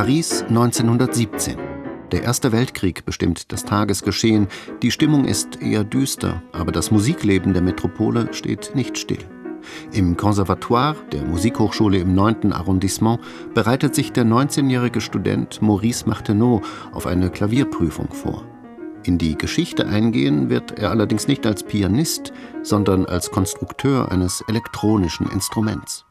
Paris 0.00 0.42
1917. 0.48 1.58
Der 2.10 2.22
Erste 2.22 2.52
Weltkrieg 2.52 3.04
bestimmt 3.04 3.52
das 3.52 3.66
Tagesgeschehen. 3.66 4.48
Die 4.80 4.90
Stimmung 4.90 5.26
ist 5.26 5.60
eher 5.60 5.84
düster, 5.84 6.42
aber 6.52 6.72
das 6.72 6.90
Musikleben 6.90 7.52
der 7.52 7.60
Metropole 7.60 8.32
steht 8.32 8.74
nicht 8.74 8.96
still. 8.96 9.22
Im 9.92 10.16
Conservatoire 10.16 10.96
der 11.12 11.26
Musikhochschule 11.26 11.98
im 11.98 12.14
9. 12.14 12.50
Arrondissement 12.54 13.20
bereitet 13.52 13.94
sich 13.94 14.10
der 14.10 14.24
19-jährige 14.24 15.02
Student 15.02 15.60
Maurice 15.60 16.08
Martineau 16.08 16.62
auf 16.92 17.06
eine 17.06 17.28
Klavierprüfung 17.28 18.10
vor. 18.10 18.46
In 19.02 19.18
die 19.18 19.36
Geschichte 19.36 19.86
eingehen 19.86 20.48
wird 20.48 20.78
er 20.78 20.92
allerdings 20.92 21.28
nicht 21.28 21.44
als 21.44 21.62
Pianist, 21.62 22.32
sondern 22.62 23.04
als 23.04 23.30
Konstrukteur 23.30 24.10
eines 24.10 24.42
elektronischen 24.48 25.26
Instruments. 25.30 26.06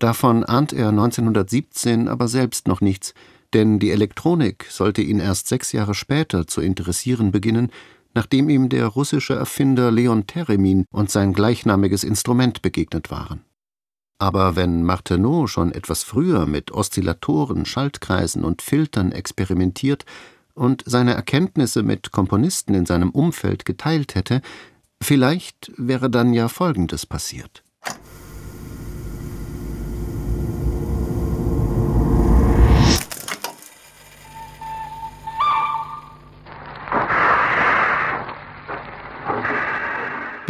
Davon 0.00 0.44
ahnt 0.44 0.72
er 0.72 0.88
1917 0.88 2.08
aber 2.08 2.26
selbst 2.26 2.66
noch 2.66 2.80
nichts, 2.80 3.12
denn 3.52 3.78
die 3.78 3.90
Elektronik 3.90 4.66
sollte 4.70 5.02
ihn 5.02 5.20
erst 5.20 5.46
sechs 5.46 5.72
Jahre 5.72 5.94
später 5.94 6.46
zu 6.46 6.62
interessieren 6.62 7.32
beginnen, 7.32 7.70
nachdem 8.14 8.48
ihm 8.48 8.70
der 8.70 8.86
russische 8.86 9.34
Erfinder 9.34 9.90
Leon 9.90 10.26
Theremin 10.26 10.86
und 10.90 11.10
sein 11.10 11.34
gleichnamiges 11.34 12.02
Instrument 12.02 12.62
begegnet 12.62 13.10
waren. 13.10 13.44
Aber 14.18 14.56
wenn 14.56 14.84
Martineau 14.84 15.46
schon 15.46 15.70
etwas 15.70 16.02
früher 16.02 16.46
mit 16.46 16.72
Oszillatoren, 16.72 17.66
Schaltkreisen 17.66 18.42
und 18.42 18.62
Filtern 18.62 19.12
experimentiert 19.12 20.06
und 20.54 20.82
seine 20.86 21.12
Erkenntnisse 21.12 21.82
mit 21.82 22.10
Komponisten 22.10 22.74
in 22.74 22.86
seinem 22.86 23.10
Umfeld 23.10 23.66
geteilt 23.66 24.14
hätte, 24.14 24.40
vielleicht 25.02 25.72
wäre 25.76 26.08
dann 26.08 26.32
ja 26.32 26.48
Folgendes 26.48 27.04
passiert. 27.04 27.62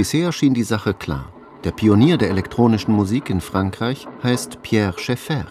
Bisher 0.01 0.33
schien 0.33 0.55
die 0.55 0.63
Sache 0.63 0.95
klar. 0.95 1.27
Der 1.63 1.73
Pionier 1.73 2.17
der 2.17 2.31
elektronischen 2.31 2.95
Musik 2.95 3.29
in 3.29 3.43
Frankreich 3.43 4.09
heißt 4.23 4.63
Pierre 4.63 4.99
Schaeffer. 4.99 5.45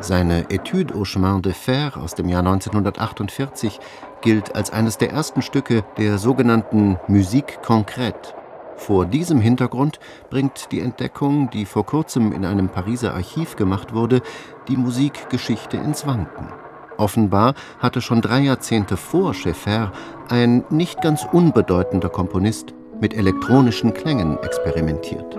Seine 0.00 0.44
Étude 0.48 0.94
au 0.94 1.04
chemin 1.04 1.42
de 1.42 1.52
fer 1.52 1.98
aus 1.98 2.14
dem 2.14 2.30
Jahr 2.30 2.40
1948 2.40 3.78
gilt 4.22 4.54
als 4.54 4.70
eines 4.70 4.96
der 4.96 5.10
ersten 5.10 5.42
Stücke 5.42 5.84
der 5.98 6.16
sogenannten 6.16 6.98
Musique 7.08 7.58
concrète. 7.62 8.32
Vor 8.76 9.04
diesem 9.04 9.42
Hintergrund 9.42 10.00
bringt 10.30 10.72
die 10.72 10.80
Entdeckung, 10.80 11.50
die 11.50 11.66
vor 11.66 11.84
kurzem 11.84 12.32
in 12.32 12.46
einem 12.46 12.70
Pariser 12.70 13.12
Archiv 13.12 13.56
gemacht 13.56 13.92
wurde, 13.92 14.22
die 14.68 14.78
Musikgeschichte 14.78 15.76
ins 15.76 16.06
Wanken. 16.06 16.48
Offenbar 16.96 17.52
hatte 17.80 18.00
schon 18.00 18.22
drei 18.22 18.40
Jahrzehnte 18.40 18.96
vor 18.96 19.34
Schaeffer 19.34 19.92
ein 20.30 20.64
nicht 20.70 21.02
ganz 21.02 21.26
unbedeutender 21.30 22.08
Komponist 22.08 22.72
mit 23.00 23.14
elektronischen 23.14 23.92
Klängen 23.94 24.38
experimentiert. 24.42 25.36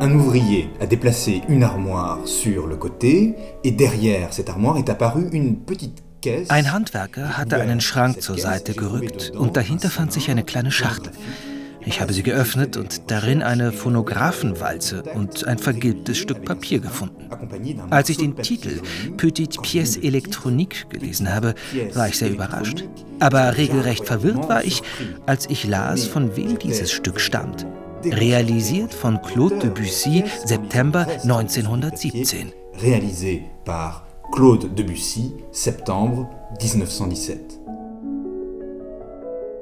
Un 0.00 0.14
ouvrier 0.14 0.70
a 0.80 0.86
déplacé 0.86 1.42
une 1.48 1.64
armoire 1.64 2.18
sur 2.24 2.66
le 2.66 2.76
côté 2.76 3.34
et 3.64 3.72
derrière 3.72 4.32
cette 4.32 4.48
armoire 4.48 4.78
est 4.78 4.88
apparue 4.88 5.28
une 5.32 5.56
petite 5.56 6.02
ein 6.48 6.72
Handwerker 6.72 7.38
hatte 7.38 7.60
einen 7.60 7.80
Schrank 7.80 8.20
zur 8.20 8.38
Seite 8.38 8.74
gerückt 8.74 9.30
und 9.36 9.56
dahinter 9.56 9.88
fand 9.88 10.12
sich 10.12 10.30
eine 10.30 10.42
kleine 10.42 10.72
Schachtel. 10.72 11.12
Ich 11.88 12.02
habe 12.02 12.12
sie 12.12 12.22
geöffnet 12.22 12.76
und 12.76 13.10
darin 13.10 13.42
eine 13.42 13.72
Phonographenwalze 13.72 15.04
und 15.14 15.46
ein 15.46 15.56
vergilbtes 15.56 16.18
Stück 16.18 16.44
Papier 16.44 16.80
gefunden. 16.80 17.30
Als 17.88 18.10
ich 18.10 18.18
den 18.18 18.36
Titel 18.36 18.82
Petite 19.16 19.58
Pièce 19.62 19.98
électronique 19.98 20.86
gelesen 20.90 21.34
habe, 21.34 21.54
war 21.94 22.08
ich 22.08 22.18
sehr 22.18 22.30
überrascht. 22.30 22.84
Aber 23.20 23.56
regelrecht 23.56 24.04
verwirrt 24.04 24.50
war 24.50 24.64
ich, 24.64 24.82
als 25.24 25.48
ich 25.48 25.66
las, 25.66 26.04
von 26.04 26.36
wem 26.36 26.58
dieses 26.58 26.92
Stück 26.92 27.18
stammt. 27.18 27.66
Realisiert 28.04 28.92
von 28.92 29.22
Claude 29.22 29.56
Debussy, 29.58 30.24
September 30.44 31.06
1917. 31.22 32.52
Réalisé 32.82 33.44
par 33.64 34.06
Claude 34.34 34.68
Debussy, 34.68 35.32
Septembre 35.52 36.28
1917. 36.60 37.77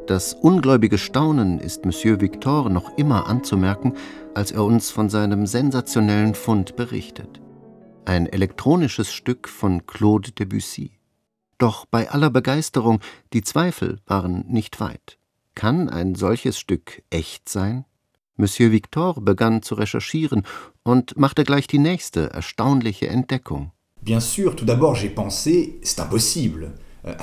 Das 0.06 0.34
ungläubige 0.34 0.99
Staunen 0.99 1.59
ist 1.59 1.84
Monsieur 1.84 2.21
Victor 2.21 2.71
noch 2.71 2.97
immer 2.97 3.27
anzumerken, 3.27 3.94
als 4.34 4.53
er 4.53 4.62
uns 4.62 4.91
von 4.91 5.11
seinem 5.11 5.49
sensationellen 5.49 6.37
Fund 6.37 6.77
berichtet. 6.77 7.41
Ein 8.05 8.27
elektronisches 8.27 9.12
Stück 9.12 9.49
von 9.49 9.84
Claude 9.84 10.31
Debussy. 10.31 10.93
Doch 11.59 11.87
bei 11.87 12.09
aller 12.09 12.31
Begeisterung, 12.31 13.00
die 13.33 13.43
Zweifel 13.43 13.99
waren 14.06 14.44
nicht 14.47 14.78
weit. 14.78 15.19
Kann 15.56 15.89
ein 15.89 16.15
solches 16.15 16.56
Stück 16.56 17.03
echt 17.11 17.49
sein? 17.49 17.84
Monsieur 18.37 18.71
Victor 18.71 19.21
begann 19.21 19.62
zu 19.62 19.75
recherchieren 19.75 20.44
und 20.84 21.19
machte 21.19 21.43
gleich 21.43 21.67
die 21.67 21.81
nächste 21.81 22.31
erstaunliche 22.31 23.09
Entdeckung. 23.09 23.73
Bien 24.03 24.21
sûr, 24.21 24.55
tout 24.55 24.67
d'abord 24.67 24.94
j'ai 24.94 25.12
pensé, 25.12 25.81
c'est 25.83 26.00
impossible. 26.00 26.75
Euh, 27.06 27.15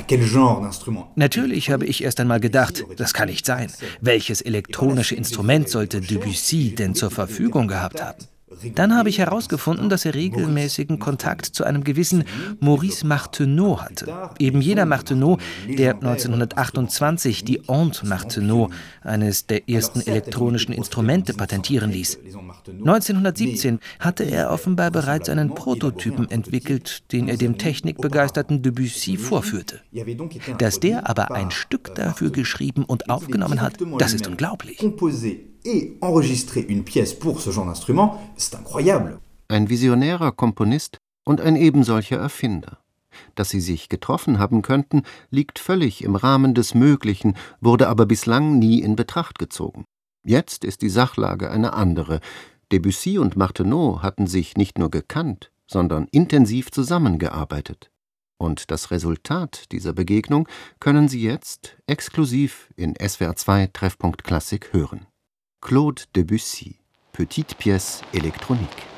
Natürlich 1.16 1.70
habe 1.70 1.86
ich 1.86 2.04
erst 2.04 2.20
einmal 2.20 2.40
gedacht, 2.40 2.86
das 2.96 3.14
kann 3.14 3.28
nicht 3.28 3.46
sein. 3.46 3.72
Welches 4.00 4.42
elektronische 4.42 5.16
Instrument 5.16 5.68
sollte 5.68 6.00
Debussy 6.00 6.74
denn 6.76 6.96
zur 6.96 7.12
Verfügung 7.12 7.68
gehabt 7.68 8.02
haben? 8.02 8.26
Dann 8.75 8.96
habe 8.96 9.09
ich 9.09 9.19
herausgefunden, 9.19 9.90
dass 9.90 10.06
er 10.06 10.16
regelmäßigen 10.16 11.00
Kontakt 11.00 11.46
zu 11.46 11.64
einem 11.64 11.84
gewissen 11.84 12.24
Maurice 12.59 13.06
Martineau 13.06 13.80
hatte. 13.80 14.31
Eben 14.40 14.62
jener 14.62 14.86
Martineau, 14.86 15.38
der 15.68 15.96
1928 15.96 17.44
die 17.44 17.62
Honte 17.68 18.08
Martineau, 18.08 18.69
eines 19.02 19.47
der 19.47 19.69
ersten 19.69 20.02
elektronischen 20.02 20.74
Instrumente, 20.74 21.34
patentieren 21.34 21.91
ließ. 21.91 22.19
1917 22.68 23.80
hatte 24.00 24.24
er 24.24 24.52
offenbar 24.52 24.91
bereits 24.91 25.30
einen 25.30 25.53
Prototypen 25.53 26.30
entwickelt, 26.30 27.12
den 27.12 27.28
er 27.28 27.38
dem 27.38 27.58
technikbegeisterten 27.58 28.62
Debussy 28.62 29.18
vorführte. 29.18 29.81
Dass 30.58 30.80
der 30.80 31.09
aber 31.09 31.31
ein 31.31 31.52
Stück 31.52 31.96
dafür 31.96 32.31
geschrieben 32.31 32.84
und 32.85 33.09
aufgenommen 33.09 33.62
hat, 33.62 33.78
das 34.00 34.14
ist 34.14 34.28
unglaublich 34.28 34.80
et 35.66 35.97
enregistrer 36.01 36.62
une 36.62 36.84
pièce 36.84 37.13
pour 37.13 37.41
ce 37.41 37.51
genre 37.51 37.66
d'instrument, 37.66 38.22
c'est 38.38 38.56
incroyable. 38.56 39.19
Ein 39.50 39.69
visionärer 39.69 40.31
Komponist 40.31 40.97
und 41.25 41.41
ein 41.41 41.56
ebensolcher 41.56 42.18
Erfinder. 42.18 42.79
Dass 43.35 43.50
sie 43.50 43.62
sich 43.62 43.90
getroffen 43.90 44.40
haben 44.40 44.62
könnten, 44.62 45.03
liegt 45.29 45.59
völlig 45.59 46.03
im 46.03 46.16
Rahmen 46.16 46.53
des 46.53 46.73
Möglichen, 46.73 47.35
wurde 47.62 47.88
aber 47.88 48.06
bislang 48.06 48.59
nie 48.59 48.79
in 48.81 48.96
Betracht 48.96 49.40
gezogen. 49.40 49.85
Jetzt 50.25 50.63
ist 50.63 50.81
die 50.81 50.90
Sachlage 50.90 51.52
eine 51.52 51.73
andere. 51.73 52.19
Debussy 52.72 53.18
und 53.18 53.35
Martineau 53.35 54.02
hatten 54.02 54.25
sich 54.25 54.56
nicht 54.56 54.79
nur 54.79 54.90
gekannt, 54.90 55.52
sondern 55.69 56.07
intensiv 56.12 56.72
zusammengearbeitet. 56.72 57.91
Und 58.38 58.72
das 58.72 58.91
Resultat 58.91 59.72
dieser 59.72 59.94
Begegnung 59.94 60.47
können 60.79 61.07
Sie 61.07 61.22
jetzt 61.22 61.78
exklusiv 61.88 62.72
in 62.75 62.96
SWR 62.96 63.35
2 63.35 63.68
Treffpunkt 63.68 64.23
Klassik 64.23 64.73
hören. 64.73 65.06
Claude 65.66 66.01
Debussy, 66.13 66.75
Petite 67.13 67.56
pièce 67.56 68.01
électronique. 68.13 68.93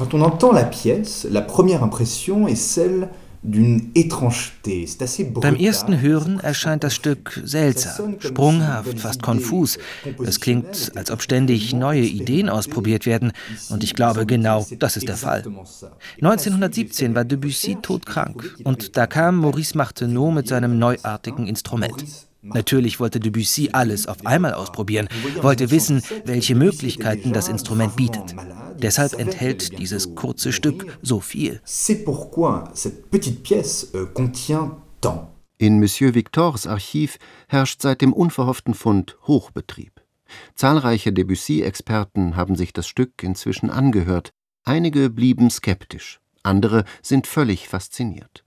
Quand 0.00 0.14
on 0.14 0.22
entend 0.22 0.52
la 0.52 0.64
pièce, 0.64 1.26
la 1.30 1.42
première 1.42 1.82
impression 1.82 2.48
est 2.48 2.54
celle 2.54 3.10
Beim 3.42 3.90
ersten 5.56 6.00
Hören 6.00 6.40
erscheint 6.40 6.82
das 6.82 6.94
Stück 6.94 7.38
seltsam, 7.44 8.16
sprunghaft, 8.18 8.98
fast 8.98 9.22
konfus. 9.22 9.78
Es 10.24 10.40
klingt, 10.40 10.92
als 10.94 11.10
ob 11.10 11.20
ständig 11.20 11.74
neue 11.74 12.00
Ideen 12.00 12.48
ausprobiert 12.48 13.04
werden, 13.04 13.32
und 13.68 13.84
ich 13.84 13.94
glaube, 13.94 14.24
genau 14.24 14.66
das 14.78 14.96
ist 14.96 15.06
der 15.06 15.18
Fall. 15.18 15.44
1917 16.22 17.14
war 17.14 17.26
Debussy 17.26 17.76
todkrank, 17.80 18.56
und 18.64 18.96
da 18.96 19.06
kam 19.06 19.36
Maurice 19.36 19.76
Martineau 19.76 20.30
mit 20.30 20.48
seinem 20.48 20.78
neuartigen 20.78 21.46
Instrument. 21.46 22.06
Natürlich 22.42 23.00
wollte 23.00 23.20
Debussy 23.20 23.68
alles 23.72 24.06
auf 24.06 24.24
einmal 24.24 24.54
ausprobieren, 24.54 25.08
wollte 25.42 25.70
wissen, 25.70 26.02
welche 26.24 26.54
Möglichkeiten 26.54 27.34
das 27.34 27.48
Instrument 27.48 27.96
bietet. 27.96 28.34
Deshalb 28.82 29.18
enthält 29.18 29.78
dieses 29.78 30.14
kurze 30.14 30.52
Stück 30.52 30.98
so 31.02 31.20
viel. 31.20 31.60
Euh, 33.94 35.16
In 35.58 35.78
Monsieur 35.78 36.14
Victors 36.14 36.66
Archiv 36.66 37.18
herrscht 37.48 37.82
seit 37.82 38.00
dem 38.00 38.12
unverhofften 38.12 38.74
Fund 38.74 39.16
Hochbetrieb. 39.26 40.00
Zahlreiche 40.54 41.12
Debussy-Experten 41.12 42.36
haben 42.36 42.56
sich 42.56 42.72
das 42.72 42.86
Stück 42.86 43.22
inzwischen 43.22 43.68
angehört. 43.70 44.32
Einige 44.64 45.10
blieben 45.10 45.50
skeptisch, 45.50 46.20
andere 46.42 46.84
sind 47.02 47.26
völlig 47.26 47.68
fasziniert. 47.68 48.44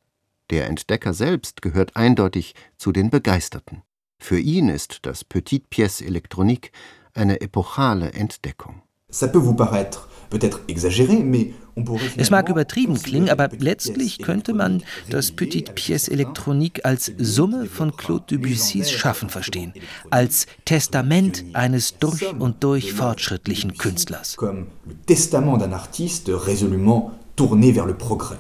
Der 0.50 0.68
Entdecker 0.68 1.14
selbst 1.14 1.62
gehört 1.62 1.96
eindeutig 1.96 2.56
zu 2.78 2.92
den 2.92 3.10
Begeisterten. 3.10 3.82
Für 4.20 4.40
ihn 4.40 4.70
ist 4.70 5.00
das 5.04 5.24
Petite 5.24 5.68
Pièce 5.70 6.02
électronique 6.02 6.72
eine 7.14 7.42
epochale 7.42 8.14
Entdeckung. 8.14 8.82
Ça 9.12 9.28
peut 9.28 9.42
vous 9.44 9.56
paraître 9.56 10.08
es 12.18 12.30
mag 12.30 12.50
übertrieben 12.50 13.02
klingen, 13.02 13.30
aber 13.30 13.50
letztlich 13.58 14.20
könnte 14.20 14.54
man 14.54 14.84
das 15.10 15.32
Petite 15.32 15.74
Pièce 15.74 16.10
électronique 16.10 16.86
als 16.86 17.12
Summe 17.18 17.66
von 17.66 17.96
Claude 17.96 18.26
Debussys 18.30 18.92
Schaffen 18.92 19.30
verstehen, 19.30 19.74
als 20.10 20.46
Testament 20.66 21.44
eines 21.54 21.98
durch 21.98 22.24
und 22.40 22.64
durch 22.64 22.94
fortschrittlichen 22.94 23.78
Künstlers. 23.78 24.36
Comme 24.36 24.68
le 24.88 24.96
testament 25.08 25.58
d'un 25.60 25.74
artiste 25.74 26.30
résolument 26.30 27.12
tourné 27.36 27.74
vers 27.74 27.88
le 27.88 27.96
progrès. 27.96 28.38